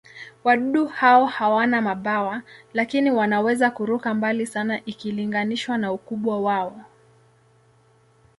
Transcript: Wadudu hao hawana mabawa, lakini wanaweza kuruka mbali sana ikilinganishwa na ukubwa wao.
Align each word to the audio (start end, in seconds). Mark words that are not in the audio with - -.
Wadudu 0.43 0.87
hao 0.87 1.25
hawana 1.25 1.81
mabawa, 1.81 2.41
lakini 2.73 3.11
wanaweza 3.11 3.71
kuruka 3.71 4.13
mbali 4.13 4.45
sana 4.45 4.85
ikilinganishwa 4.85 5.77
na 5.77 5.91
ukubwa 5.91 6.41
wao. 6.41 6.85